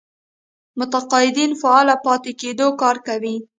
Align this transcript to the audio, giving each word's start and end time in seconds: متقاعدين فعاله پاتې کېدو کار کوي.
متقاعدين 0.79 1.51
فعاله 1.61 1.95
پاتې 2.05 2.31
کېدو 2.41 2.67
کار 2.81 2.95
کوي. 3.07 3.35